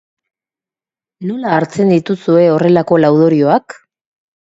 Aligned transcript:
Nola 1.33 1.53
hartzen 1.59 1.93
dituzue 1.97 2.49
horrelako 2.57 3.01
laudorioak? 3.07 3.83